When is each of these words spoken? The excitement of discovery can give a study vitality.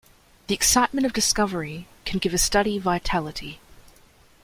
The 0.47 0.55
excitement 0.55 1.05
of 1.05 1.13
discovery 1.13 1.85
can 2.05 2.17
give 2.17 2.33
a 2.33 2.39
study 2.39 2.79
vitality. 2.79 3.59